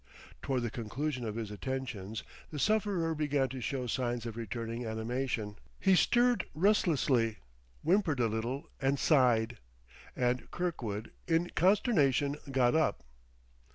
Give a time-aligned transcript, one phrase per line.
[0.41, 5.57] Toward the conclusion of his attentions, the sufferer began to show signs of returning animation.
[5.79, 7.37] He stirred restlessly,
[7.83, 9.59] whimpered a little, and sighed.
[10.15, 13.03] And Kirkwood, in consternation, got up.